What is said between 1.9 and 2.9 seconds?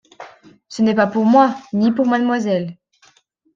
pour mademoiselle.